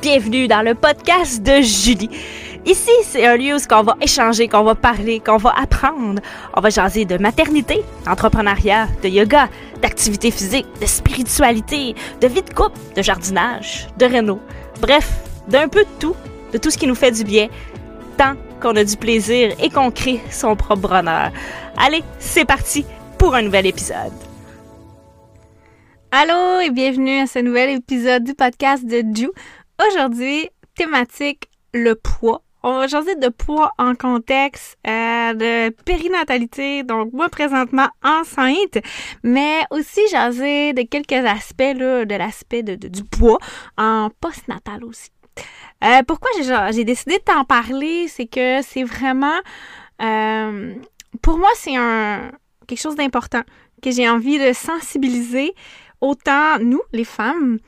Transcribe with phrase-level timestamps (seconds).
[0.00, 2.10] bienvenue dans le podcast de Julie.
[2.64, 6.20] Ici, c'est un lieu où on va échanger, qu'on va parler, qu'on va apprendre.
[6.54, 9.48] On va jaser de maternité, d'entrepreneuriat, de yoga,
[9.82, 14.40] d'activité physique, de spiritualité, de vie de couple, de jardinage, de réno.
[14.80, 15.10] Bref,
[15.48, 16.14] d'un peu de tout,
[16.52, 17.48] de tout ce qui nous fait du bien,
[18.16, 21.32] tant qu'on a du plaisir et qu'on crée son propre bonheur.
[21.76, 22.84] Allez, c'est parti
[23.18, 24.12] pour un nouvel épisode.
[26.10, 29.28] Allô et bienvenue à ce nouvel épisode du podcast de Ju.
[29.86, 32.42] Aujourd'hui, thématique le poids.
[32.64, 38.78] On va jaser de poids en contexte euh, de périnatalité, donc moi présentement enceinte,
[39.22, 43.38] mais aussi jaser de quelques aspects là, de l'aspect de, du poids
[43.76, 45.10] en postnatal aussi.
[45.84, 46.28] Euh, pourquoi
[46.72, 49.38] j'ai décidé de t'en parler, c'est que c'est vraiment,
[50.02, 50.74] euh,
[51.22, 52.32] pour moi, c'est un
[52.66, 53.42] quelque chose d'important
[53.80, 55.54] que j'ai envie de sensibiliser
[56.00, 57.58] autant nous, les femmes,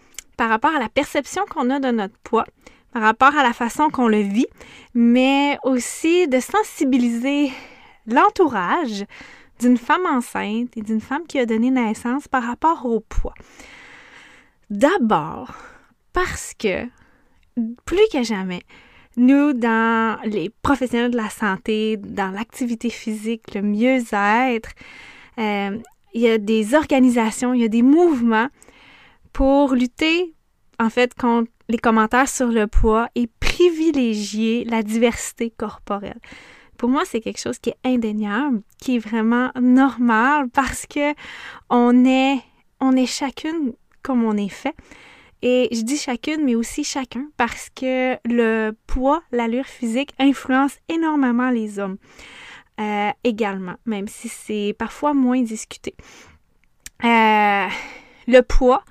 [0.41, 2.47] par rapport à la perception qu'on a de notre poids,
[2.95, 4.47] par rapport à la façon qu'on le vit,
[4.95, 7.53] mais aussi de sensibiliser
[8.07, 9.05] l'entourage
[9.61, 13.35] d'une femme enceinte et d'une femme qui a donné naissance par rapport au poids.
[14.71, 15.53] D'abord,
[16.15, 16.87] parce que
[17.85, 18.63] plus que jamais,
[19.19, 24.71] nous, dans les professionnels de la santé, dans l'activité physique, le mieux-être,
[25.37, 25.79] euh,
[26.15, 28.49] il y a des organisations, il y a des mouvements
[29.33, 30.35] pour lutter
[30.79, 36.19] en fait contre les commentaires sur le poids et privilégier la diversité corporelle.
[36.77, 41.15] Pour moi, c'est quelque chose qui est indéniable, qui est vraiment normal parce que
[41.69, 42.41] on est
[42.81, 44.75] on est chacune comme on est fait.
[45.43, 51.51] Et je dis chacune, mais aussi chacun, parce que le poids, l'allure physique influence énormément
[51.51, 51.97] les hommes.
[52.79, 55.95] Euh, également, même si c'est parfois moins discuté.
[57.05, 57.67] Euh,
[58.27, 58.85] le poids,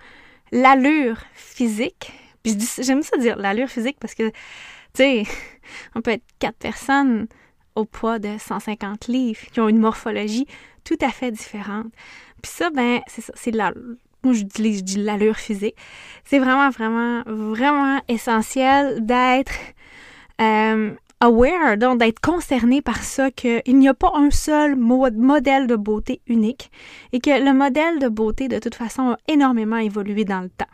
[0.52, 2.11] l'allure physique,
[2.44, 4.33] puis j'aime ça dire l'allure physique parce que, tu
[4.95, 5.23] sais,
[5.95, 7.28] on peut être quatre personnes
[7.75, 10.47] au poids de 150 livres qui ont une morphologie
[10.84, 11.88] tout à fait différente.
[12.41, 13.73] Puis ça, ben, c'est ça, c'est la,
[14.23, 15.75] moi dis, je dis l'allure physique.
[16.25, 19.53] C'est vraiment, vraiment, vraiment essentiel d'être
[20.41, 25.75] euh, aware, donc d'être concerné par ça, qu'il n'y a pas un seul modèle de
[25.75, 26.72] beauté unique
[27.12, 30.66] et que le modèle de beauté, de toute façon, a énormément évolué dans le temps.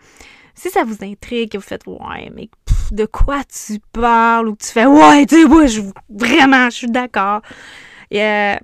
[0.54, 2.50] Si ça vous intrigue, que vous faites Ouais, mais
[2.92, 6.76] de quoi tu parles ou que tu fais Ouais, tu sais, moi, je, vraiment, je
[6.76, 7.42] suis d'accord.
[8.14, 8.56] Euh,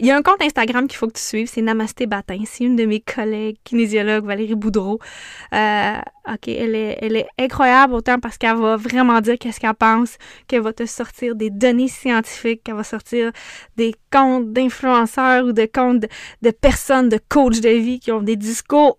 [0.00, 2.38] il y a un compte Instagram qu'il faut que tu suives, c'est Namasté Batin.
[2.46, 4.98] C'est une de mes collègues kinésiologues, Valérie Boudreau.
[5.52, 9.74] Euh, OK, elle est, elle est incroyable autant parce qu'elle va vraiment dire qu'est-ce qu'elle
[9.74, 10.16] pense,
[10.48, 13.30] qu'elle va te sortir des données scientifiques, qu'elle va sortir
[13.76, 16.06] des comptes d'influenceurs ou de comptes
[16.40, 18.98] de, personnes, de coachs de vie qui ont des discours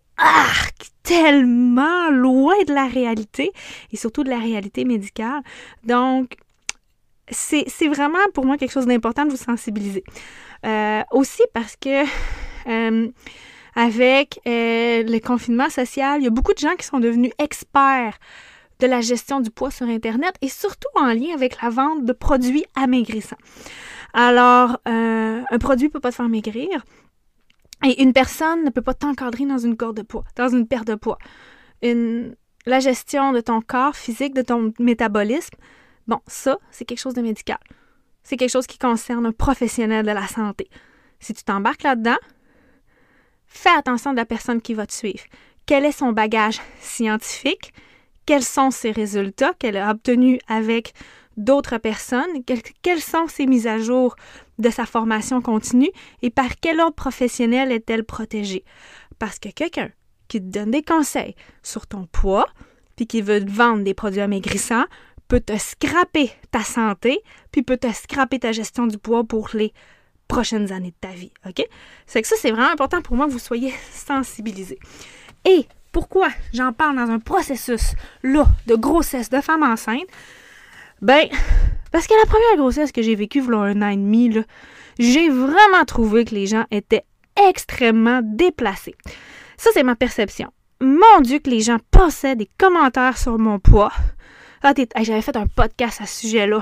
[1.01, 3.51] tellement loin de la réalité
[3.91, 5.41] et surtout de la réalité médicale.
[5.83, 6.37] Donc,
[7.31, 10.03] c'est vraiment pour moi quelque chose d'important de vous sensibiliser.
[10.63, 12.03] Euh, aussi parce que
[12.67, 13.09] euh,
[13.75, 18.19] avec euh, le confinement social, il y a beaucoup de gens qui sont devenus experts
[18.79, 22.13] de la gestion du poids sur Internet et surtout en lien avec la vente de
[22.13, 23.37] produits amaigrissants.
[24.13, 26.83] Alors, un produit ne peut pas te faire maigrir
[27.85, 30.87] et une personne ne peut pas t'encadrer dans une corde de poids, dans une perte
[30.87, 31.19] de poids.
[31.83, 35.55] La gestion de ton corps physique, de ton métabolisme,
[36.07, 37.59] bon, ça, c'est quelque chose de médical
[38.23, 40.69] c'est quelque chose qui concerne un professionnel de la santé.
[41.19, 42.17] Si tu t'embarques là-dedans,
[43.47, 45.23] fais attention de la personne qui va te suivre.
[45.65, 47.73] Quel est son bagage scientifique?
[48.25, 50.93] Quels sont ses résultats qu'elle a obtenus avec
[51.37, 52.43] d'autres personnes?
[52.81, 54.15] Quelles sont ses mises à jour
[54.59, 55.91] de sa formation continue?
[56.21, 58.63] Et par quel ordre professionnel est-elle protégée?
[59.19, 59.89] Parce que quelqu'un
[60.27, 62.47] qui te donne des conseils sur ton poids,
[62.95, 64.85] puis qui veut te vendre des produits amaigrissants,
[65.31, 67.21] peut te scraper ta santé,
[67.53, 69.71] puis peut te scraper ta gestion du poids pour les
[70.27, 71.31] prochaines années de ta vie.
[71.47, 71.65] OK?
[72.05, 74.77] C'est que ça, c'est vraiment important pour moi que vous soyez sensibilisés.
[75.45, 77.93] Et pourquoi j'en parle dans un processus
[78.23, 80.03] là de grossesse de femme enceinte?
[81.01, 81.29] Ben,
[81.93, 84.33] parce que la première grossesse que j'ai vécue, voilà un an et demi,
[84.99, 87.05] j'ai vraiment trouvé que les gens étaient
[87.49, 88.95] extrêmement déplacés.
[89.55, 90.51] Ça, c'est ma perception.
[90.81, 93.93] Mon Dieu, que les gens passaient des commentaires sur mon poids,
[94.63, 94.73] ah,
[95.03, 96.61] j'avais fait un podcast à ce sujet-là.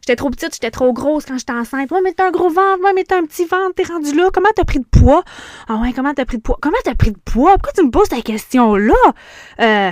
[0.00, 1.90] J'étais trop petite, j'étais trop grosse quand j'étais enceinte.
[1.90, 4.30] Ouais, mais t'as un gros ventre, ouais, mais t'as un petit ventre, t'es rendu là.
[4.32, 5.22] Comment t'as pris de poids?
[5.68, 6.56] Ah ouais, comment t'as pris de poids?
[6.62, 7.54] Comment t'as pris de poids?
[7.54, 8.94] Pourquoi tu me poses ta question-là?
[9.60, 9.90] Euh,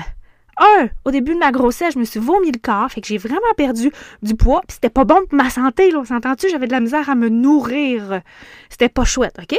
[0.58, 3.18] un, au début de ma grossesse, je me suis vomi le corps, fait que j'ai
[3.18, 3.92] vraiment perdu
[4.22, 6.48] du poids, puis c'était pas bon pour ma santé, là, s'entend-tu?
[6.48, 8.22] J'avais de la misère à me nourrir.
[8.70, 9.58] C'était pas chouette, OK?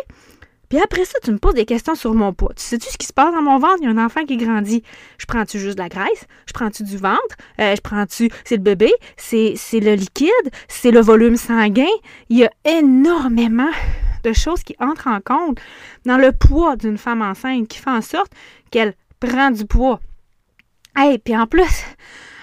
[0.69, 2.53] Puis après ça, tu me poses des questions sur mon poids.
[2.55, 3.77] Tu sais-tu ce qui se passe dans mon ventre?
[3.81, 4.83] Il y a un enfant qui grandit.
[5.17, 6.25] Je prends-tu juste de la graisse?
[6.45, 7.35] Je prends-tu du ventre?
[7.59, 8.29] Euh, je prends-tu...
[8.43, 8.91] C'est le bébé?
[9.15, 10.29] C'est, le liquide?
[10.67, 11.85] C'est le volume sanguin?
[12.29, 13.71] Il y a énormément
[14.23, 15.59] de choses qui entrent en compte
[16.05, 18.31] dans le poids d'une femme enceinte qui fait en sorte
[18.71, 20.01] qu'elle prend du poids.
[20.97, 21.85] Hey, puis en plus,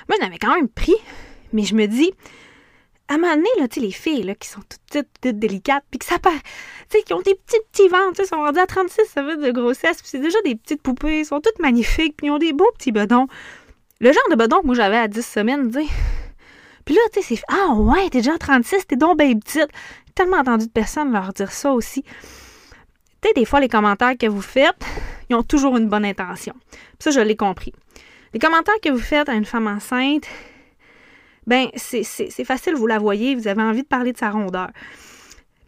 [0.09, 0.94] moi, j'en quand même pris,
[1.53, 2.12] mais je me dis,
[3.09, 5.99] à un moment donné, là, les filles là, qui sont toutes petites, toutes délicates, puis
[5.99, 6.17] que ça
[6.89, 9.99] sais, qui ont des petits petits ventres, sont rendus à 36 ça veut de grossesse,
[9.99, 12.71] puis c'est déjà des petites poupées, ils sont toutes magnifiques, puis ils ont des beaux
[12.77, 13.27] petits bedons.
[14.01, 15.93] Le genre de bedon que moi j'avais à 10 semaines, tu sais.
[16.85, 19.69] Puis là, tu sais, c'est Ah ouais, t'es déjà à 36, t'es donc bien petite.
[20.07, 22.03] J'ai tellement entendu de personnes leur dire ça aussi.
[22.03, 24.85] Tu sais, des fois, les commentaires que vous faites,
[25.31, 26.55] ils ont toujours une bonne intention.
[26.71, 27.73] Puis ça, je l'ai compris.
[28.35, 30.27] Les commentaires que vous faites à une femme enceinte,
[31.46, 34.70] ben c'est facile, vous la voyez, vous avez envie de parler de sa rondeur,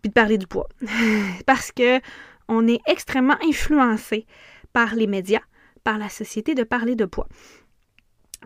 [0.03, 0.69] puis de parler du poids.
[1.47, 2.01] Parce que
[2.49, 4.27] on est extrêmement influencé
[4.73, 5.43] par les médias,
[5.85, 7.29] par la société de parler de poids.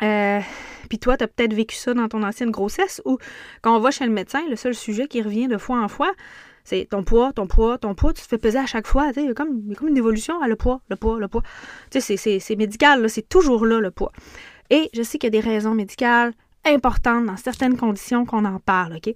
[0.02, 0.40] Euh,
[0.88, 3.18] puis toi, tu as peut-être vécu ça dans ton ancienne grossesse où
[3.62, 6.12] quand on va chez le médecin, le seul sujet qui revient de fois en fois,
[6.64, 9.10] c'est ton poids, ton poids, ton poids, tu te fais peser à chaque fois.
[9.14, 11.42] Y, a comme, comme une évolution à le poids, le poids, le poids.
[11.90, 14.12] Tu sais, c'est médical, c'est toujours là le poids.
[14.70, 16.32] Et je sais qu'il y a des raisons médicales,
[16.64, 19.12] importante dans certaines conditions qu'on en parle, OK?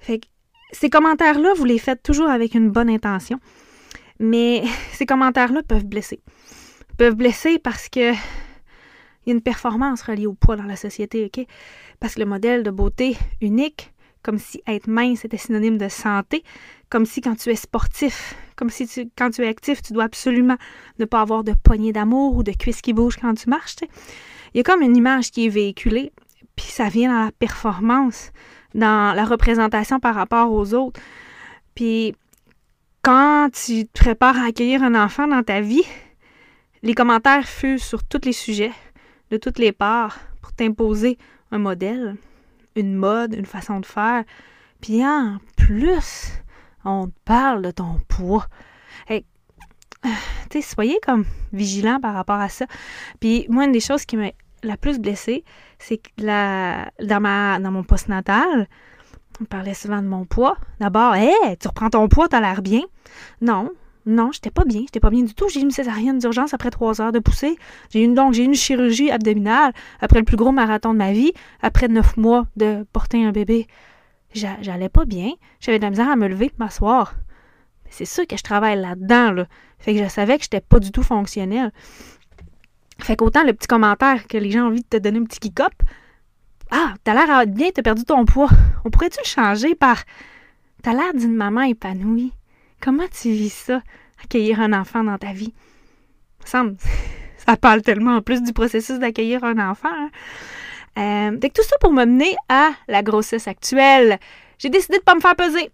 [0.00, 0.26] Fait que
[0.72, 3.38] ces commentaires-là, vous les faites toujours avec une bonne intention,
[4.18, 6.20] mais ces commentaires-là peuvent blesser.
[6.90, 8.12] Ils peuvent blesser parce que
[9.24, 11.46] il y a une performance reliée au poids dans la société, OK?
[12.00, 13.92] Parce que le modèle de beauté unique,
[14.22, 16.42] comme si être mince était synonyme de santé,
[16.88, 20.56] comme si quand tu es sportif, comme si quand tu es actif, tu dois absolument
[20.98, 23.76] ne pas avoir de poignée d'amour ou de cuisses qui bougent quand tu marches.
[24.54, 26.12] Il y a comme une image qui est véhiculée
[26.56, 28.32] puis ça vient dans la performance,
[28.74, 31.00] dans la représentation par rapport aux autres.
[31.74, 32.14] Puis
[33.02, 35.84] quand tu te prépares à accueillir un enfant dans ta vie,
[36.82, 38.72] les commentaires fusent sur tous les sujets,
[39.30, 41.18] de toutes les parts, pour t'imposer
[41.50, 42.16] un modèle,
[42.76, 44.24] une mode, une façon de faire.
[44.80, 46.32] Puis en plus,
[46.84, 48.46] on te parle de ton poids.
[49.08, 49.24] Hey,
[50.50, 52.66] tu sais, soyez comme vigilant par rapport à ça.
[53.20, 54.30] Puis moi, une des choses qui m'a
[54.62, 55.44] la plus blessée,
[55.78, 58.68] c'est que la, dans, dans mon postnatal,
[59.40, 60.56] on parlait souvent de mon poids.
[60.80, 62.82] D'abord, hé, tu reprends ton poids, t'as l'air bien.
[63.40, 63.70] Non,
[64.06, 64.80] non, j'étais pas bien.
[64.82, 65.48] J'étais pas bien du tout.
[65.48, 67.56] J'ai eu une césarienne d'urgence après trois heures de poussée.
[67.90, 71.32] J'ai eu donc j'ai une chirurgie abdominale après le plus gros marathon de ma vie,
[71.60, 73.66] après neuf mois de porter un bébé.
[74.34, 75.32] J'allais pas bien.
[75.60, 77.14] J'avais de la misère à me lever, m'asseoir.
[77.90, 79.46] C'est sûr que je travaille là-dedans, là.
[79.78, 81.72] Fait que je savais que j'étais pas du tout fonctionnelle.
[82.98, 85.40] Fait qu'autant le petit commentaire que les gens ont envie de te donner un petit
[85.40, 85.72] kick-up,
[86.70, 88.48] ah, t'as l'air bien, t'as perdu ton poids.
[88.84, 90.04] On pourrait-tu le changer par
[90.82, 92.32] T'as l'air d'une maman épanouie.
[92.80, 93.82] Comment tu vis ça,
[94.24, 95.54] accueillir un enfant dans ta vie?
[96.44, 96.64] Ça
[97.60, 99.90] parle tellement en plus du processus d'accueillir un enfant.
[99.92, 100.10] Hein.
[100.98, 104.18] Euh, tout ça pour me mener à la grossesse actuelle.
[104.58, 105.70] J'ai décidé de pas me faire peser.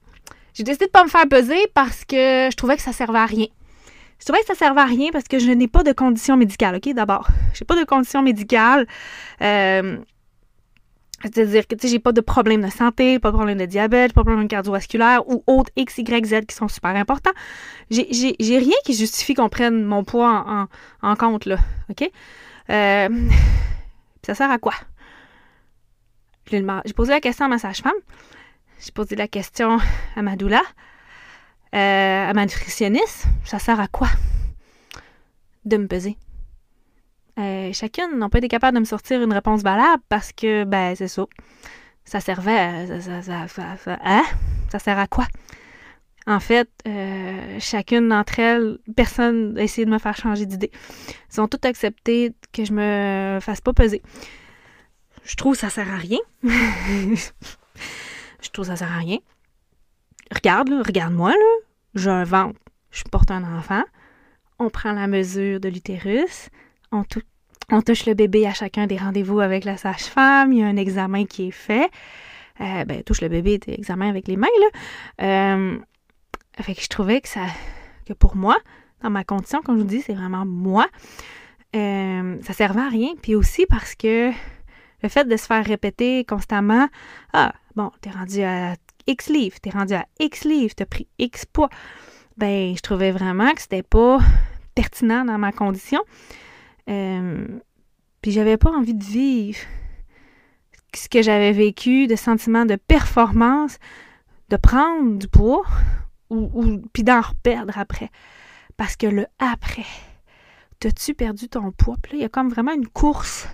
[0.52, 3.26] J'ai décidé de pas me faire peser parce que je trouvais que ça servait à
[3.26, 3.46] rien.
[4.18, 6.76] Je trouvais que ça servait à rien parce que je n'ai pas de condition médicale,
[6.76, 7.28] OK, d'abord.
[7.54, 8.86] Je n'ai pas de condition médicale.
[9.42, 9.98] Euh,
[11.22, 14.12] c'est-à-dire que, tu sais, j'ai pas de problème de santé, pas de problème de diabète,
[14.12, 17.32] pas de problème cardiovasculaire ou autres X, Y, Z qui sont super importants.
[17.90, 20.68] J'ai rien qui justifie qu'on prenne mon poids
[21.02, 21.56] en, compte, là,
[21.90, 22.08] OK?
[22.70, 23.08] Euh,
[24.26, 24.74] ça sert à quoi?
[26.50, 27.92] J'ai posé la question à ma sage-femme.
[28.80, 29.78] J'ai posé la question
[30.16, 30.62] à ma doula.
[31.74, 34.08] Euh, à ma nutritionniste, ça sert à quoi
[35.64, 36.16] de me peser?
[37.38, 40.94] Euh, chacune n'a pas été capable de me sortir une réponse valable parce que, ben,
[40.96, 41.26] c'est ça.
[42.04, 44.24] Ça servait ça, ça, hein?
[44.70, 45.26] ça, sert à quoi?
[46.26, 50.70] En fait, euh, chacune d'entre elles, personne n'a essayé de me faire changer d'idée.
[51.32, 54.02] Ils ont toutes accepté que je me fasse pas peser.
[55.22, 56.18] Je trouve que ça sert à rien.
[56.42, 57.20] je
[58.52, 59.18] trouve que ça sert à rien
[60.34, 62.58] regarde, regarde-moi, là, j'ai un ventre,
[62.90, 63.82] je porte un enfant,
[64.58, 66.50] on prend la mesure de l'utérus,
[66.92, 70.76] on, touche le bébé à chacun des rendez-vous avec la sage-femme, il y a un
[70.76, 71.90] examen qui est fait.
[72.60, 75.24] Euh, ben, touche le bébé, examen avec les mains, là.
[75.24, 75.78] Euh,
[76.60, 77.46] fait que je trouvais que ça,
[78.04, 78.56] que pour moi,
[79.02, 80.88] dans ma condition, comme je vous dis, c'est vraiment moi,
[81.76, 83.10] euh, ça servait à rien.
[83.22, 84.30] Puis aussi parce que
[85.02, 86.88] le fait de se faire répéter constamment,
[87.32, 88.74] ah, bon, t'es rendu à
[89.08, 91.70] X livres, t'es rendu à X livres, t'as pris X poids.
[92.36, 94.18] Ben, je trouvais vraiment que c'était pas
[94.74, 96.00] pertinent dans ma condition.
[96.88, 97.46] Euh,
[98.22, 99.58] puis j'avais pas envie de vivre
[100.94, 103.78] ce que j'avais vécu, de sentiment de performance,
[104.50, 105.64] de prendre du poids
[106.30, 108.10] ou, puis d'en reperdre après.
[108.76, 109.86] Parce que le après,
[110.80, 111.96] t'as-tu perdu ton poids?
[112.02, 113.48] Puis là, il y a comme vraiment une course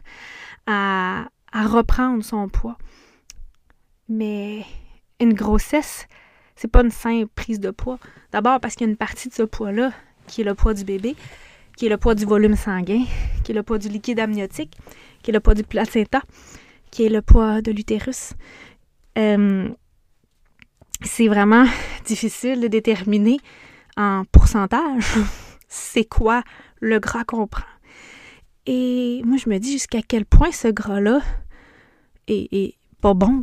[0.66, 2.76] à, à reprendre son poids.
[4.08, 4.64] Mais
[5.20, 6.06] une grossesse,
[6.56, 7.98] c'est pas une simple prise de poids.
[8.32, 9.92] D'abord parce qu'il y a une partie de ce poids-là
[10.26, 11.16] qui est le poids du bébé,
[11.76, 13.04] qui est le poids du volume sanguin,
[13.42, 14.76] qui est le poids du liquide amniotique,
[15.22, 16.22] qui est le poids du placenta,
[16.90, 18.34] qui est le poids de l'utérus.
[19.18, 19.68] Euh,
[21.02, 21.66] c'est vraiment
[22.06, 23.38] difficile de déterminer
[23.96, 25.14] en pourcentage
[25.68, 26.42] c'est quoi
[26.80, 27.64] le gras qu'on prend.
[28.66, 31.20] Et moi, je me dis jusqu'à quel point ce gras-là
[32.28, 33.42] est, pas bon,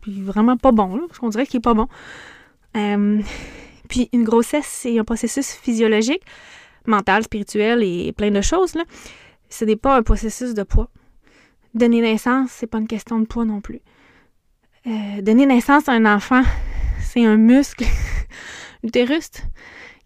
[0.00, 1.88] Puis vraiment pas bon, parce qu'on dirait qu'il est pas bon.
[2.76, 3.20] Euh,
[3.88, 6.22] puis une grossesse, c'est un processus physiologique,
[6.86, 8.74] mental, spirituel et plein de choses.
[8.74, 8.84] Là.
[9.48, 10.88] Ce n'est pas un processus de poids.
[11.74, 13.80] Donner naissance, c'est pas une question de poids non plus.
[14.86, 16.42] Euh, donner naissance à un enfant,
[17.00, 17.84] c'est un muscle,
[18.82, 19.30] l'utérus,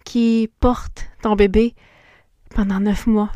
[0.04, 1.74] qui porte ton bébé
[2.54, 3.30] pendant neuf mois.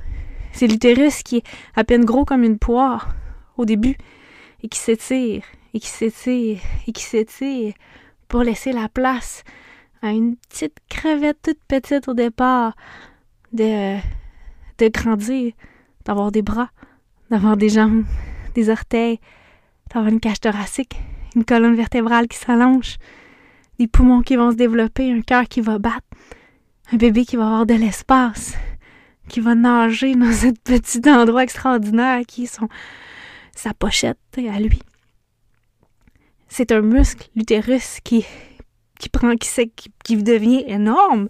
[0.53, 1.45] C'est l'utérus qui est
[1.77, 3.15] à peine gros comme une poire
[3.57, 3.97] au début
[4.63, 5.43] et qui s'étire
[5.75, 7.75] et qui s'étire et qui s'étire
[8.29, 9.43] pour laisser la place
[10.03, 12.75] à une petite crevette toute petite au départ
[13.53, 13.97] de,
[14.79, 15.53] de grandir,
[16.05, 16.71] d'avoir des bras,
[17.31, 18.05] d'avoir des jambes,
[18.55, 19.19] des orteils,
[19.93, 20.97] d'avoir une cage thoracique,
[21.35, 22.97] une colonne vertébrale qui s'allonge,
[23.79, 26.07] des poumons qui vont se développer, un cœur qui va battre,
[26.93, 28.55] un bébé qui va avoir de l'espace,
[29.29, 32.61] qui va nager dans ce petit endroit extraordinaire qui est
[33.55, 34.81] sa pochette à lui.
[36.49, 38.25] C'est un muscle, l'utérus, qui,
[38.99, 41.29] qui prend, qui, qui, qui devient énorme.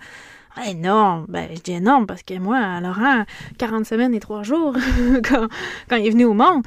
[0.67, 3.25] Énorme, ben je dis énorme parce que moi, Laurent,
[3.59, 4.75] 40 semaines et 3 jours,
[5.25, 5.49] quand,
[5.97, 6.65] il est venu au monde,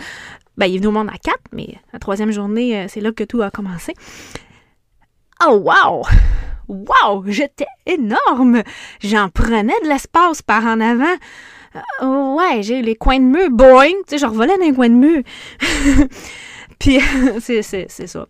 [0.57, 3.11] ben il est venu au monde à 4, mais la troisième journée, euh, c'est là
[3.11, 3.93] que tout a commencé.
[5.45, 6.03] Oh wow!
[6.69, 7.25] Wow!
[7.27, 8.63] J'étais énorme!
[9.01, 11.15] J'en prenais de l'espace par en avant.
[12.01, 13.87] Euh, ouais, j'ai les coins de mur, boing!
[14.07, 15.23] Tu sais, je revolais dans les coins de mur.
[16.81, 16.99] Puis,
[17.39, 18.27] c'est ça.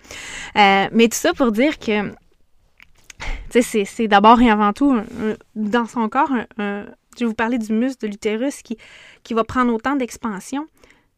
[0.58, 2.14] Euh, mais tout ça pour dire que,
[3.50, 5.00] c'est d'abord et avant tout,
[5.56, 8.78] dans son corps, je vais vous parler du muscle de l'utérus qui,
[9.24, 10.68] qui va prendre autant d'expansion.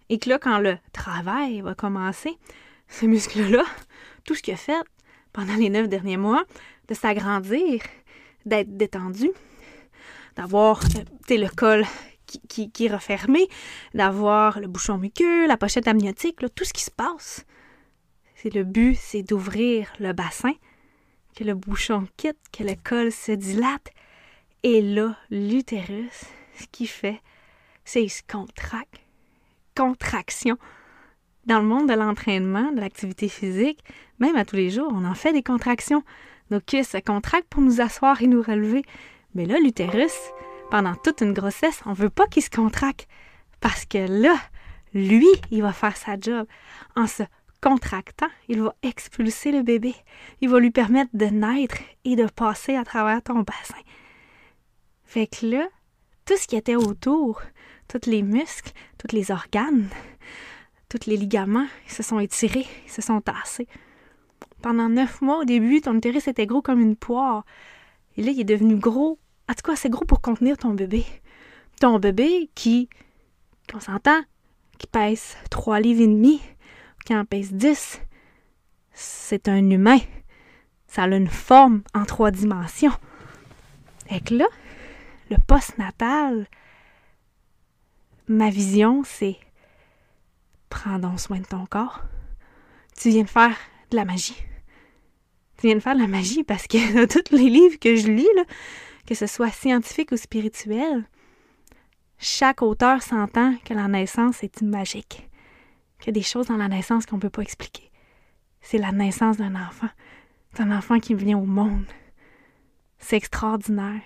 [0.10, 2.38] Et que là, quand le travail va commencer,
[2.88, 3.64] ce muscle-là,
[4.26, 4.84] tout ce qu'il a fait
[5.32, 6.44] pendant les neuf derniers mois,
[6.88, 7.82] de s'agrandir,
[8.46, 9.32] d'être détendu,
[10.36, 11.84] d'avoir euh, le col
[12.48, 13.48] qui, est refermé,
[13.94, 17.46] d'avoir le bouchon muqueux, la pochette amniotique, tout ce qui se passe.
[18.36, 20.54] C'est le but, c'est d'ouvrir le bassin,
[21.36, 23.90] que le bouchon quitte, que le col se dilate.
[24.64, 26.26] Et là, l'utérus,
[26.60, 27.22] ce qu'il fait,
[27.86, 29.00] c'est qu'il se contracte.
[29.76, 30.58] Contraction.
[31.46, 33.84] Dans le monde de l'entraînement, de l'activité physique,
[34.20, 36.04] même à tous les jours, on en fait des contractions.
[36.52, 38.84] Nos cuisses se contractent pour nous asseoir et nous relever.
[39.36, 40.14] Mais là, l'utérus,
[40.70, 43.08] pendant toute une grossesse, on veut pas qu'il se contracte.
[43.62, 44.36] Parce que là,
[44.94, 46.48] lui, il va faire sa job.
[46.96, 47.24] En se
[47.62, 49.96] contractant, il va expulser le bébé.
[50.42, 53.82] Il va lui permettre de naître et de passer à travers ton bassin.
[55.06, 55.68] Fait que là,
[56.26, 57.42] tout ce qui était autour,
[57.88, 59.90] tous les muscles, tous les organes,
[60.90, 63.68] tous les ligaments, ils se sont étirés, ils se sont tassés.
[64.62, 67.46] Pendant neuf mois, au début, ton utérus était gros comme une poire.
[68.18, 71.06] Et là, il est devenu gros en tout cas, c'est gros pour contenir ton bébé.
[71.80, 72.90] Ton bébé qui,
[73.72, 74.22] qu'on s'entend,
[74.78, 76.42] qui pèse 3 livres et demi,
[77.06, 78.02] qui en pèse 10,
[78.94, 80.00] c'est un humain.
[80.88, 82.94] Ça a une forme en trois dimensions.
[84.10, 84.46] Et que là,
[85.32, 86.48] le post-natal,
[88.28, 89.38] ma vision, c'est
[90.70, 92.02] prends soin de ton corps.
[93.00, 93.56] Tu viens de faire
[93.92, 94.36] de la magie.
[95.58, 98.08] Tu viens de faire de la magie parce que dans tous les livres que je
[98.08, 98.44] lis, là,
[99.06, 101.06] que ce soit scientifique ou spirituel,
[102.18, 105.30] chaque auteur s'entend que la naissance est magique,
[106.00, 107.92] qu'il y a des choses dans la naissance qu'on ne peut pas expliquer.
[108.62, 109.90] C'est la naissance d'un enfant,
[110.56, 111.86] d'un enfant qui vient au monde.
[112.98, 114.02] C'est extraordinaire.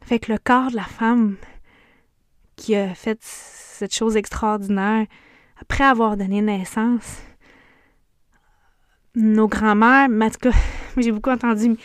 [0.00, 1.36] Fait que le corps de la femme
[2.56, 5.06] qui a fait cette chose extraordinaire,
[5.60, 7.22] après avoir donné naissance,
[9.14, 10.56] nos grands-mères, en tout cas,
[10.96, 11.76] j'ai beaucoup entendu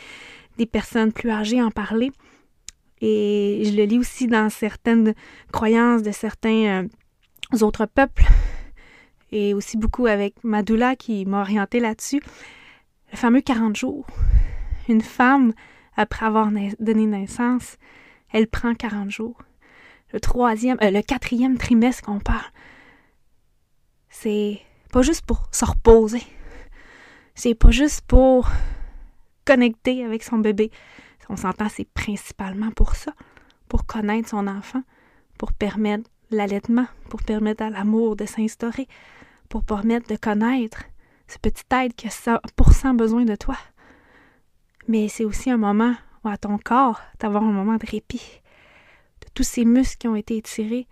[0.59, 2.11] des personnes plus âgées en parler.
[3.01, 5.15] Et je le lis aussi dans certaines
[5.51, 6.83] croyances de certains
[7.53, 8.25] euh, autres peuples.
[9.31, 12.21] Et aussi beaucoup avec Madula qui m'a orienté là-dessus.
[13.11, 14.05] Le fameux 40 jours.
[14.89, 15.53] Une femme,
[15.95, 16.49] après avoir
[16.79, 17.77] donné naissance,
[18.33, 19.37] elle prend 40 jours.
[20.11, 22.51] Le troisième, euh, le quatrième trimestre qu'on parle,
[24.09, 24.59] c'est
[24.91, 26.23] pas juste pour se reposer.
[27.35, 28.49] C'est pas juste pour
[29.49, 30.69] connecter avec son bébé.
[31.27, 33.13] On s'entend, c'est principalement pour ça,
[33.67, 34.83] pour connaître son enfant,
[35.39, 38.87] pour permettre l'allaitement, pour permettre à l'amour de s'instaurer,
[39.49, 40.83] pour permettre de connaître
[41.27, 43.57] ce petit être qui a 100% besoin de toi.
[44.87, 48.41] Mais c'est aussi un moment où à ton corps d'avoir un moment de répit,
[49.21, 50.87] de tous ces muscles qui ont été étirés,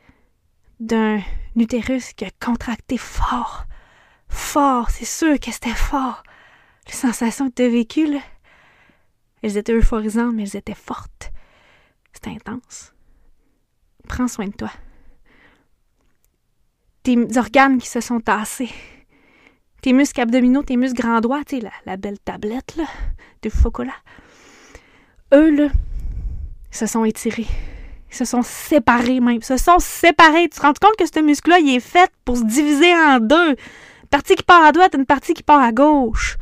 [0.79, 1.19] d'un
[1.55, 3.65] utérus qui a contracté fort,
[4.29, 6.23] fort, c'est sûr que c'était fort.
[6.87, 8.17] Les sensations que tu as vécues,
[9.41, 11.31] elles étaient euphorisantes, mais elles étaient fortes.
[12.13, 12.93] C'était intense.
[14.07, 14.71] Prends soin de toi.
[17.03, 18.71] Tes organes qui se sont tassés.
[19.81, 22.85] Tes muscles abdominaux, tes muscles grands droits, tu la, la, belle tablette, là,
[23.43, 23.93] de chocolat.
[25.33, 25.69] Eux, là,
[26.71, 27.47] se sont étirés.
[28.09, 29.37] Ils se sont séparés même.
[29.37, 30.49] Ils se sont séparés.
[30.49, 33.51] Tu te rends compte que ce muscle-là, il est fait pour se diviser en deux.
[33.51, 36.37] Une partie qui part à droite, une partie qui part à gauche.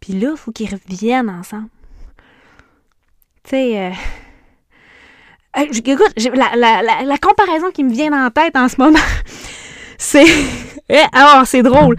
[0.00, 1.68] Puis là, il faut qu'ils reviennent ensemble.
[3.44, 3.90] Tu sais, euh...
[5.62, 8.98] écoute, la, la, la, comparaison qui me vient en tête en ce moment,
[9.98, 10.24] c'est...
[11.12, 11.96] Alors, eh, c'est drôle.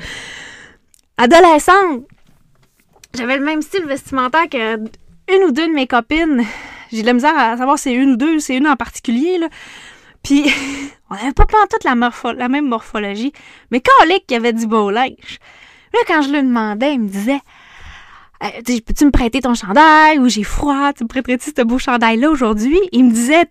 [1.17, 2.05] Adolescente,
[3.13, 6.43] j'avais le même style vestimentaire que une ou deux de mes copines.
[6.91, 9.37] J'ai de la misère à savoir si c'est une ou deux, c'est une en particulier,
[9.37, 9.47] là.
[10.23, 10.45] Puis,
[11.09, 11.95] on n'avait pas toute la,
[12.33, 13.33] la même morphologie.
[13.71, 15.39] Mais quand qu'il y avait du beau linge.
[15.93, 17.41] Là, quand je lui demandais, il me disait
[18.43, 20.93] euh, Peux-tu me prêter ton chandail ou j'ai froid?
[20.93, 22.79] Tu me prêterais-tu ce beau chandail-là aujourd'hui?
[22.91, 23.47] Il me disait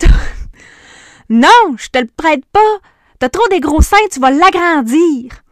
[1.28, 2.78] Non, je te le prête pas.
[3.18, 5.42] T'as trop des gros seins, tu vas l'agrandir.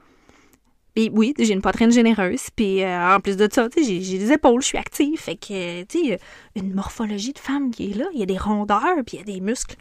[0.95, 2.49] Puis oui, j'ai une poitrine généreuse.
[2.55, 5.19] Puis euh, en plus de ça, j'ai des épaules, je suis active.
[5.19, 6.21] Fait que, tu sais,
[6.57, 8.07] une morphologie de femme qui est là.
[8.13, 9.77] Il y a des rondeurs, puis il y a des muscles.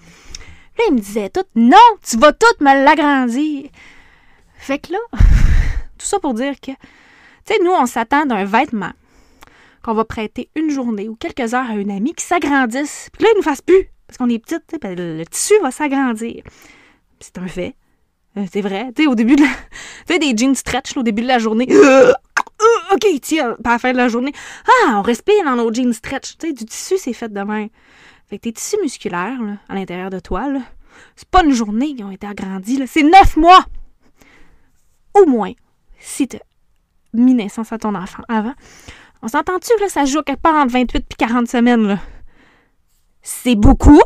[0.77, 3.69] Là, il me disait tout, non, tu vas tout me l'agrandir.
[4.57, 4.99] Fait que là,
[5.97, 6.77] tout ça pour dire que, tu
[7.45, 8.91] sais, nous, on s'attend d'un vêtement
[9.83, 13.09] qu'on va prêter une journée ou quelques heures à une amie qui s'agrandisse.
[13.13, 13.89] Puis là, il ne nous fasse plus.
[14.07, 16.43] Parce qu'on est petite, le, tissu va s'agrandir.
[17.19, 17.75] C'est un fait.
[18.37, 18.91] Euh, c'est vrai.
[18.95, 19.49] Tu sais, au début de la...
[20.07, 21.67] Tu des jeans stretch, au début de la journée.
[22.91, 24.33] OK, tiens, à la fin de la journée.
[24.65, 26.37] Ah, on respire dans nos jeans stretch.
[26.37, 27.69] Tu sais, du tissu, c'est fait de même.
[28.27, 30.47] Fait que tes tissus musculaires, là, à l'intérieur de toi,
[31.15, 32.81] c'est pas une journée qui ont été agrandis.
[32.87, 33.65] C'est neuf mois!
[35.13, 35.53] Au moins,
[35.99, 36.39] si t'as
[37.13, 38.53] mis naissance à ton enfant avant.
[39.21, 41.99] On s'entend-tu que ça joue quelque part entre 28 et 40 semaines, là?
[43.21, 44.01] C'est beaucoup.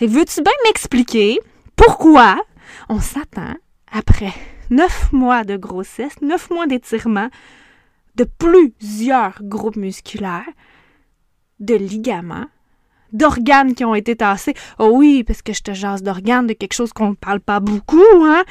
[0.00, 1.40] Veux-tu bien m'expliquer
[1.74, 2.40] pourquoi
[2.88, 3.54] on s'attend,
[3.90, 4.32] après
[4.70, 7.28] neuf mois de grossesse, neuf mois d'étirement,
[8.14, 10.48] de plusieurs groupes musculaires,
[11.58, 12.46] de ligaments,
[13.12, 14.54] d'organes qui ont été tassés?
[14.78, 17.58] Oh oui, parce que je te jase d'organes, de quelque chose qu'on ne parle pas
[17.58, 18.44] beaucoup, hein?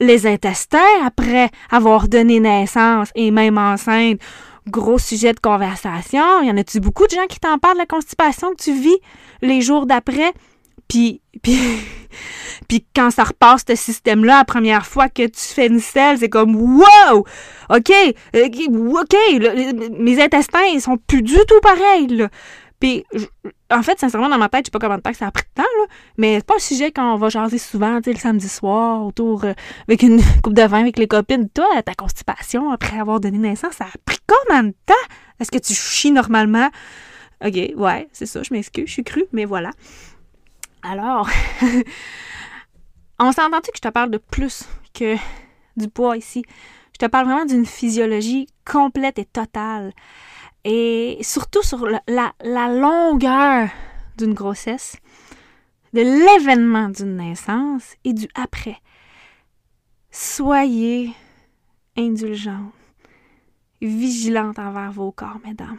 [0.00, 4.18] Les intestins, après avoir donné naissance et même enceinte,
[4.66, 6.42] gros sujet de conversation.
[6.42, 8.98] Y en a-tu beaucoup de gens qui t'en parlent de la constipation que tu vis
[9.42, 10.32] les jours d'après?
[10.88, 11.58] Puis, puis,
[12.68, 16.28] puis quand ça repasse ce système-là, la première fois que tu fais une selle, c'est
[16.28, 17.24] comme wow!
[17.70, 17.92] OK,
[18.36, 18.48] euh,
[19.00, 19.16] OK,
[19.98, 22.28] mes intestins, ils sont plus du tout pareils, là.
[22.80, 23.04] Puis,
[23.70, 25.30] en fait, sincèrement, dans ma tête, je sais pas combien de temps que ça a
[25.30, 28.18] pris de temps, là, mais c'est pas un sujet qu'on va jaser souvent, tu le
[28.18, 29.52] samedi soir, autour, euh,
[29.86, 31.48] avec une coupe de vin avec les copines.
[31.50, 34.94] Toi, ta constipation, après avoir donné naissance, ça a pris combien de temps?
[35.38, 36.70] Est-ce que tu chies normalement?
[37.44, 39.70] OK, ouais, c'est ça, je m'excuse, je suis crue, mais voilà.
[40.82, 41.28] Alors,
[43.18, 44.64] on s'est entendu que je te parle de plus
[44.94, 45.16] que
[45.76, 46.44] du poids ici?
[46.94, 49.92] Je te parle vraiment d'une physiologie complète et totale.
[50.64, 52.32] Et surtout sur la,
[52.68, 53.68] longueur
[54.18, 54.96] d'une grossesse,
[55.92, 58.76] de l'événement d'une naissance et du après.
[60.10, 61.12] Soyez
[61.96, 62.72] indulgents,
[63.80, 65.78] vigilantes envers vos corps, mesdames.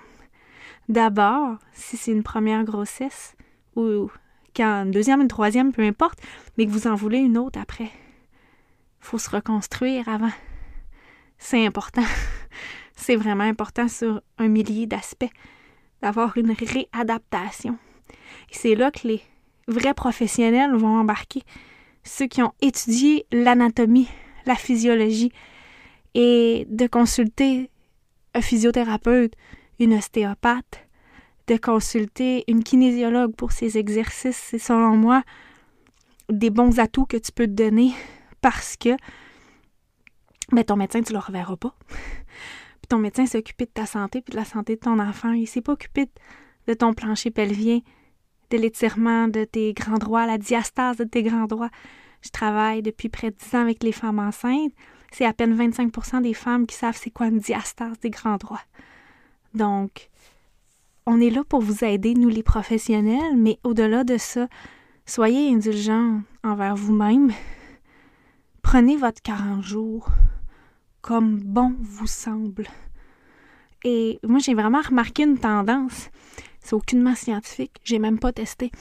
[0.90, 3.36] D'abord, si c'est une première grossesse
[3.76, 4.10] ou
[4.56, 6.20] quand une deuxième, une troisième, peu importe,
[6.58, 7.92] mais que vous en voulez une autre après.
[9.00, 10.32] Faut se reconstruire avant.
[11.38, 12.04] C'est important.
[13.02, 15.32] C'est vraiment important sur un millier d'aspects
[16.04, 17.80] d'avoir une réadaptation.
[18.52, 19.22] C'est là que les
[19.68, 21.42] vrais professionnels vont embarquer.
[22.04, 24.08] Ceux qui ont étudié l'anatomie,
[24.46, 25.32] la physiologie,
[26.14, 27.72] et de consulter
[28.36, 29.34] un physiothérapeute,
[29.80, 30.88] une ostéopathe,
[31.48, 35.24] de consulter une kinésiologue pour ces exercices, c'est selon moi
[36.30, 37.94] des bons atouts que tu peux te donner
[38.42, 38.96] parce que
[40.52, 41.74] ben, ton médecin, tu ne le reverras pas.
[42.92, 45.32] Ton médecin s'est occupé de ta santé puis de la santé de ton enfant.
[45.32, 46.10] Il s'est pas occupé
[46.68, 47.80] de ton plancher pelvien,
[48.50, 51.70] de l'étirement de tes grands droits, la diastase de tes grands droits.
[52.22, 54.74] Je travaille depuis près de 10 ans avec les femmes enceintes.
[55.14, 58.66] C'est à peine 25 des femmes qui savent c'est quoi une diastase des grands droits.
[59.54, 60.10] Donc,
[61.06, 64.50] on est là pour vous aider, nous les professionnels, mais au-delà de ça,
[65.06, 67.32] soyez indulgents envers vous-même.
[68.62, 70.10] Prenez votre 40 jours
[71.02, 72.68] comme bon vous semble.
[73.84, 76.10] Et moi, j'ai vraiment remarqué une tendance.
[76.60, 77.78] C'est aucunement scientifique.
[77.84, 78.72] J'ai même pas testé.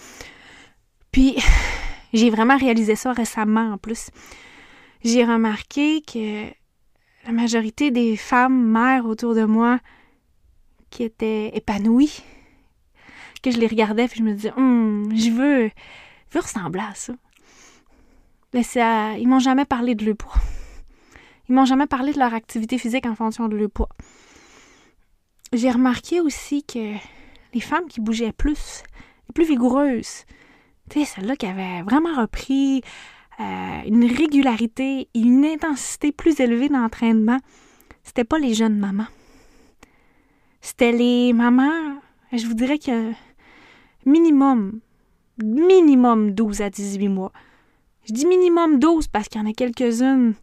[1.12, 1.36] Puis,
[2.12, 4.10] j'ai vraiment réalisé ça récemment en plus.
[5.02, 6.46] J'ai remarqué que
[7.24, 9.78] la majorité des femmes mères autour de moi
[10.90, 12.22] qui étaient épanouies,
[13.42, 15.70] que je les regardais puis je me disais, hum, je veux,
[16.32, 17.14] veux ressembler à ça.
[18.52, 20.34] Mais ça, ils m'ont jamais parlé de poids.
[21.50, 23.88] Ils m'ont jamais parlé de leur activité physique en fonction de leur poids.
[25.52, 26.94] J'ai remarqué aussi que
[27.52, 28.84] les femmes qui bougeaient plus,
[29.28, 30.26] les plus vigoureuses,
[30.88, 32.82] tu sais, celles-là qui avaient vraiment repris
[33.40, 37.38] euh, une régularité et une intensité plus élevée d'entraînement,
[38.04, 39.08] c'était pas les jeunes mamans.
[40.60, 41.96] C'était les mamans,
[42.32, 43.10] je vous dirais que
[44.06, 44.78] minimum,
[45.42, 47.32] minimum 12 à 18 mois.
[48.04, 50.34] Je dis minimum 12 parce qu'il y en a quelques-unes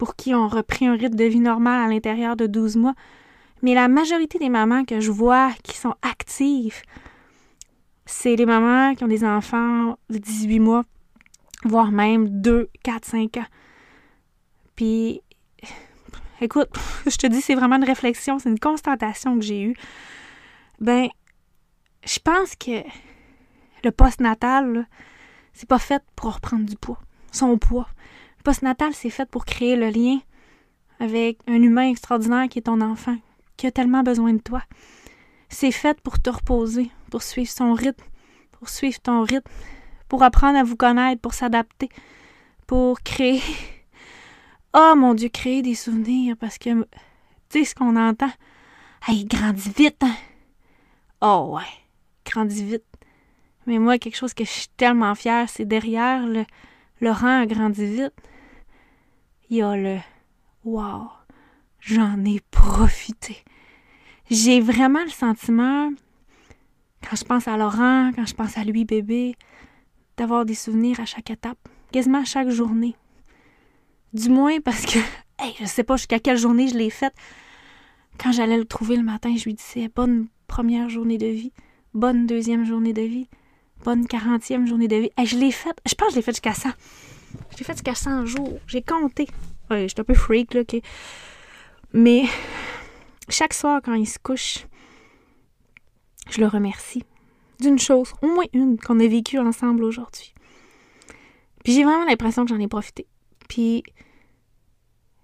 [0.00, 2.94] pour qui ont repris un rythme de vie normal à l'intérieur de 12 mois.
[3.60, 6.80] Mais la majorité des mamans que je vois qui sont actives,
[8.06, 10.84] c'est les mamans qui ont des enfants de 18 mois,
[11.64, 13.44] voire même 2, 4, 5 ans.
[14.74, 15.20] Puis,
[16.40, 16.70] écoute,
[17.06, 19.76] je te dis, c'est vraiment une réflexion, c'est une constatation que j'ai eue.
[20.80, 21.10] Ben,
[22.06, 22.82] je pense que
[23.84, 24.88] le post-natal,
[25.52, 27.88] c'est pas fait pour reprendre du poids, son poids.
[28.44, 30.18] Post-natal, c'est fait pour créer le lien
[30.98, 33.16] avec un humain extraordinaire qui est ton enfant,
[33.56, 34.62] qui a tellement besoin de toi.
[35.48, 38.04] C'est fait pour te reposer, pour suivre son rythme,
[38.52, 39.50] pour suivre ton rythme,
[40.08, 41.88] pour apprendre à vous connaître, pour s'adapter,
[42.66, 43.42] pour créer.
[44.72, 46.84] Oh mon Dieu, créer des souvenirs parce que,
[47.48, 48.30] tu sais ce qu'on entend?
[49.04, 50.14] Hey, il grandit vite, hein?
[51.20, 51.72] Oh ouais,
[52.24, 52.84] grandit vite.
[53.66, 56.44] Mais moi, quelque chose que je suis tellement fière, c'est derrière le
[57.00, 58.12] Laurent a grandi vite.
[59.50, 59.98] Il y a le
[60.62, 61.08] Wow,
[61.80, 63.36] j'en ai profité.
[64.30, 65.90] J'ai vraiment le sentiment,
[67.02, 69.34] quand je pense à Laurent, quand je pense à lui bébé,
[70.16, 71.58] d'avoir des souvenirs à chaque étape,
[71.90, 72.94] quasiment à chaque journée.
[74.12, 75.00] Du moins parce que,
[75.40, 77.14] hey, je sais pas jusqu'à quelle journée je l'ai faite.
[78.20, 81.52] Quand j'allais le trouver le matin, je lui disais bonne première journée de vie,
[81.92, 83.26] bonne deuxième journée de vie,
[83.84, 85.10] bonne quarantième journée de vie.
[85.24, 86.68] Je l'ai faite, je pense que je l'ai faite jusqu'à 100.
[87.52, 88.58] Je l'ai faite jusqu'à 100 jours.
[88.66, 89.28] J'ai compté.
[89.70, 90.62] Ouais, j'étais un peu freak, là.
[91.92, 92.24] Mais
[93.28, 94.66] chaque soir, quand il se couche,
[96.28, 97.04] je le remercie
[97.60, 100.34] d'une chose, au moins une, qu'on a vécue ensemble aujourd'hui.
[101.62, 103.06] Puis j'ai vraiment l'impression que j'en ai profité.
[103.48, 103.82] Puis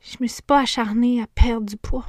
[0.02, 2.06] je me suis pas acharnée à perdre du poids,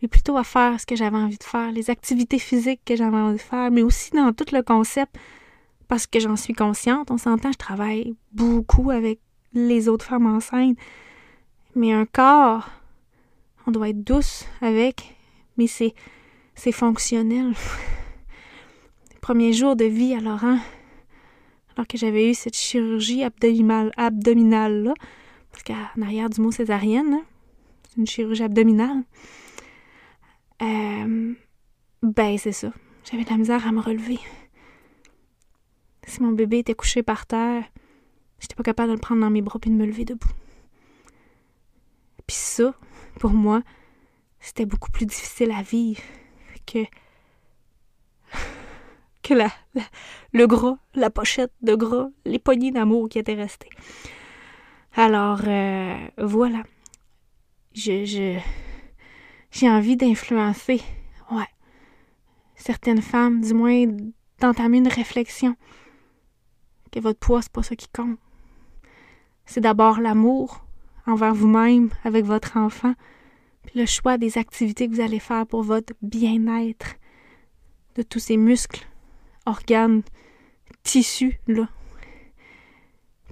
[0.00, 3.16] mais plutôt à faire ce que j'avais envie de faire, les activités physiques que j'avais
[3.16, 5.16] envie de faire, mais aussi dans tout le concept,
[5.88, 7.10] parce que j'en suis consciente.
[7.10, 9.20] On s'entend, je travaille beaucoup avec
[9.52, 10.76] les autres femmes enceintes,
[11.74, 12.68] mais un corps,
[13.66, 15.16] on doit être douce avec,
[15.56, 15.94] mais c'est
[16.54, 17.52] c'est fonctionnel.
[19.12, 20.58] Les premiers jours de vie à Laurent,
[21.76, 24.94] alors que j'avais eu cette chirurgie abdominale, abdominale là,
[25.52, 27.24] parce qu'en arrière du mot césarienne, hein,
[27.88, 29.04] c'est une chirurgie abdominale.
[30.62, 31.34] Euh,
[32.02, 32.72] ben, c'est ça.
[33.08, 34.18] J'avais de la misère à me relever.
[36.08, 37.64] Si mon bébé était couché par terre,
[38.40, 40.32] j'étais pas capable de le prendre dans mes bras puis de me lever debout.
[42.26, 42.74] Puis ça,
[43.20, 43.62] pour moi,
[44.40, 46.00] c'était beaucoup plus difficile à vivre
[46.66, 46.84] que
[49.22, 49.50] que la,
[50.32, 53.68] le gras, la pochette de gras, les poignées d'amour qui étaient restées.
[54.94, 56.62] Alors euh, voilà,
[57.74, 58.38] je, je
[59.50, 60.80] j'ai envie d'influencer,
[61.30, 61.48] ouais,
[62.54, 63.86] certaines femmes, du moins
[64.40, 65.54] d'entamer une réflexion
[66.88, 68.18] que votre poids c'est pas ça qui compte.
[69.46, 70.64] C'est d'abord l'amour
[71.06, 72.94] envers vous-même, avec votre enfant,
[73.64, 76.96] puis le choix des activités que vous allez faire pour votre bien-être,
[77.96, 78.86] de tous ces muscles,
[79.46, 80.02] organes,
[80.82, 81.68] tissus, là.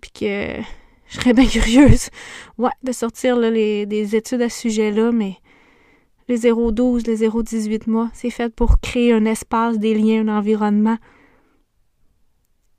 [0.00, 0.62] Puis que
[1.08, 2.08] je serais bien curieuse,
[2.58, 5.36] ouais, de sortir les, des études à ce sujet-là, mais
[6.28, 10.98] le 0-12, le 0-18 mois, c'est fait pour créer un espace, des liens, un environnement,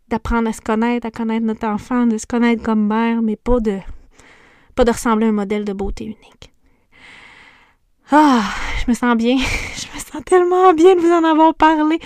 [0.09, 3.59] d'apprendre à se connaître, à connaître notre enfant, de se connaître comme mère, mais pas
[3.59, 3.79] de
[4.75, 6.53] pas de ressembler à un modèle de beauté unique.
[8.11, 8.43] Ah,
[8.79, 9.37] je me sens bien.
[9.75, 11.99] je me sens tellement bien de vous en avoir parlé.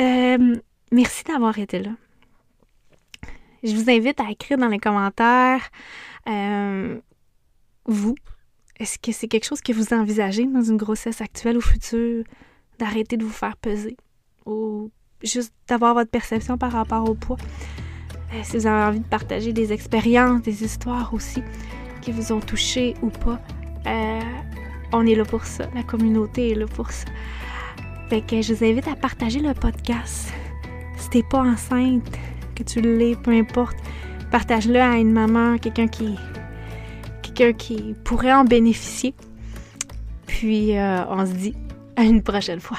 [0.00, 0.56] Euh,
[0.90, 1.90] merci d'avoir été là.
[3.62, 5.68] Je vous invite à écrire dans les commentaires,
[6.28, 6.98] euh,
[7.84, 8.14] vous,
[8.78, 12.24] est-ce que c'est quelque chose que vous envisagez dans une grossesse actuelle ou future,
[12.78, 13.96] d'arrêter de vous faire peser
[14.46, 14.90] ou
[15.22, 17.36] juste d'avoir votre perception par rapport au poids?
[18.32, 21.42] Euh, si vous avez envie de partager des expériences, des histoires aussi
[22.00, 23.40] qui vous ont touché ou pas,
[23.86, 24.20] euh,
[24.92, 25.68] on est là pour ça.
[25.74, 27.06] La communauté est là pour ça.
[28.08, 30.32] Fait que je vous invite à partager le podcast.
[30.96, 32.10] Si t'es pas enceinte,
[32.54, 33.76] que tu l'es, peu importe,
[34.30, 36.16] partage-le à une maman, quelqu'un qui,
[37.22, 39.14] quelqu'un qui pourrait en bénéficier.
[40.26, 41.54] Puis euh, on se dit
[41.96, 42.78] à une prochaine fois.